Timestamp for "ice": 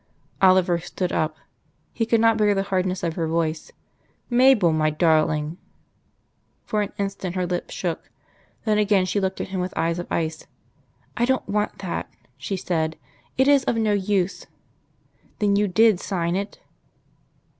10.11-10.47